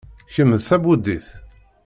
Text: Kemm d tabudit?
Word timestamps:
Kemm 0.33 0.51
d 0.59 0.61
tabudit? 0.67 1.27